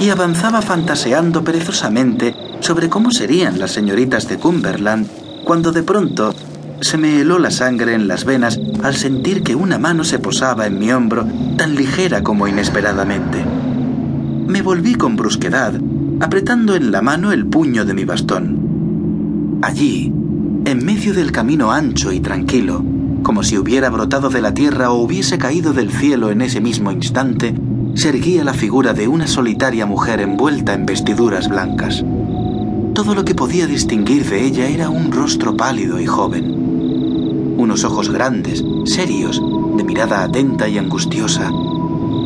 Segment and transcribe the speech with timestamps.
[0.00, 5.08] y avanzaba fantaseando perezosamente sobre cómo serían las señoritas de Cumberland
[5.44, 6.34] cuando de pronto
[6.80, 10.66] se me heló la sangre en las venas al sentir que una mano se posaba
[10.66, 11.26] en mi hombro
[11.56, 13.44] tan ligera como inesperadamente.
[14.46, 15.74] Me volví con brusquedad,
[16.20, 19.58] apretando en la mano el puño de mi bastón.
[19.62, 20.12] Allí,
[20.64, 22.84] en medio del camino ancho y tranquilo,
[23.22, 26.92] como si hubiera brotado de la tierra o hubiese caído del cielo en ese mismo
[26.92, 27.54] instante,
[27.98, 32.04] se erguía la figura de una solitaria mujer envuelta en vestiduras blancas.
[32.94, 36.68] Todo lo que podía distinguir de ella era un rostro pálido y joven
[37.58, 39.42] unos ojos grandes, serios,
[39.76, 41.50] de mirada atenta y angustiosa,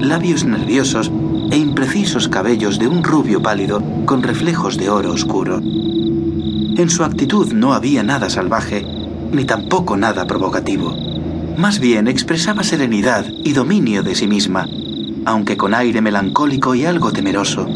[0.00, 1.10] labios nerviosos
[1.50, 5.58] e imprecisos cabellos de un rubio pálido con reflejos de oro oscuro.
[5.58, 8.86] En su actitud no había nada salvaje,
[9.32, 10.94] ni tampoco nada provocativo.
[11.56, 14.68] Más bien expresaba serenidad y dominio de sí misma,
[15.24, 17.66] aunque con aire melancólico y algo temeroso.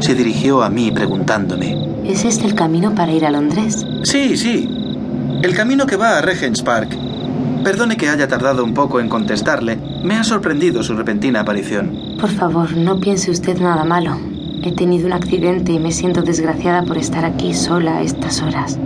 [0.00, 1.76] Se dirigió a mí preguntándome.
[2.04, 3.86] ¿Es este el camino para ir a Londres?
[4.02, 4.68] Sí, sí,
[5.42, 6.96] el camino que va a Regent's Park.
[7.64, 9.78] Perdone que haya tardado un poco en contestarle.
[10.04, 12.16] Me ha sorprendido su repentina aparición.
[12.20, 14.18] Por favor, no piense usted nada malo.
[14.62, 18.78] He tenido un accidente y me siento desgraciada por estar aquí sola a estas horas.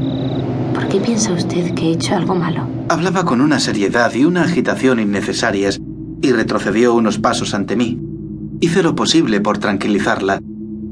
[0.74, 2.68] ¿Por qué piensa usted que he hecho algo malo?
[2.88, 5.80] Hablaba con una seriedad y una agitación innecesarias
[6.22, 7.98] y retrocedió unos pasos ante mí.
[8.60, 10.40] Hice lo posible por tranquilizarla,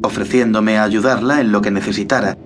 [0.02, 2.36] ofreciéndome a ayudarla en lo que necesitara,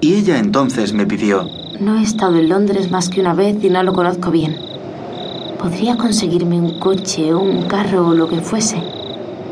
[0.00, 1.46] y ella entonces me pidió
[1.80, 4.56] no he estado en Londres más que una vez y no lo conozco bien.
[5.58, 8.82] ¿Podría conseguirme un coche o un carro o lo que fuese?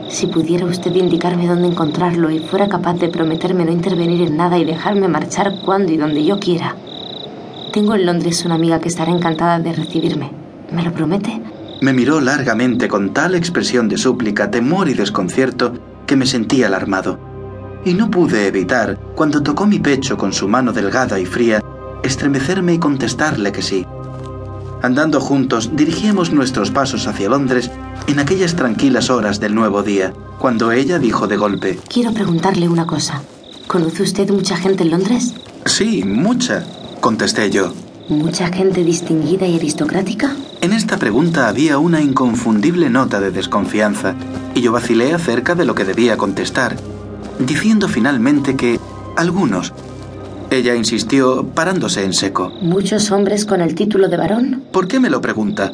[0.08, 4.58] Si pudiera usted indicarme dónde encontrarlo y fuera capaz de prometerme no intervenir en nada
[4.58, 6.76] y dejarme marchar cuando y donde yo quiera.
[7.72, 10.30] Tengo en Londres una amiga que estará encantada de recibirme.
[10.72, 11.40] ¿Me lo promete?
[11.84, 15.74] Me miró largamente con tal expresión de súplica, temor y desconcierto
[16.06, 17.18] que me sentí alarmado.
[17.84, 21.62] Y no pude evitar, cuando tocó mi pecho con su mano delgada y fría,
[22.02, 23.84] estremecerme y contestarle que sí.
[24.80, 27.70] Andando juntos, dirigíamos nuestros pasos hacia Londres
[28.06, 32.86] en aquellas tranquilas horas del nuevo día, cuando ella dijo de golpe, Quiero preguntarle una
[32.86, 33.20] cosa.
[33.66, 35.34] ¿Conoce usted mucha gente en Londres?
[35.66, 36.64] Sí, mucha,
[37.02, 37.74] contesté yo.
[38.08, 40.34] ¿Mucha gente distinguida y aristocrática?
[40.64, 44.14] En esta pregunta había una inconfundible nota de desconfianza,
[44.54, 46.74] y yo vacilé acerca de lo que debía contestar,
[47.38, 48.80] diciendo finalmente que
[49.14, 49.74] algunos,
[50.50, 52.50] ella insistió, parándose en seco.
[52.62, 54.62] ¿Muchos hombres con el título de varón?
[54.72, 55.70] ¿Por qué me lo pregunta?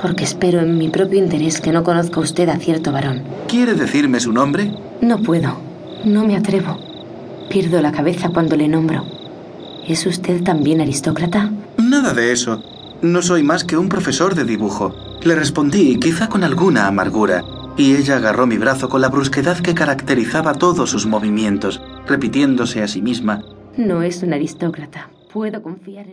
[0.00, 3.24] Porque espero en mi propio interés que no conozca usted a cierto varón.
[3.48, 4.72] ¿Quiere decirme su nombre?
[5.02, 5.58] No puedo.
[6.06, 6.78] No me atrevo.
[7.50, 9.04] Pierdo la cabeza cuando le nombro.
[9.86, 11.50] ¿Es usted también aristócrata?
[11.76, 12.62] Nada de eso.
[13.02, 14.94] No soy más que un profesor de dibujo.
[15.24, 17.42] Le respondí, quizá con alguna amargura,
[17.76, 22.86] y ella agarró mi brazo con la brusquedad que caracterizaba todos sus movimientos, repitiéndose a
[22.86, 23.42] sí misma,
[23.76, 25.10] no es un aristócrata.
[25.32, 26.10] Puedo confiar en